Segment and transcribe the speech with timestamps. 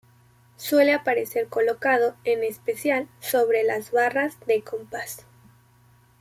[0.55, 5.27] Suele aparecer colocado en especial sobre las barras de compás.